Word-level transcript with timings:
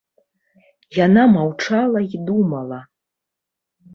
Яна 1.05 1.25
маўчала 1.33 2.01
і 2.19 2.21
думала. 2.29 2.79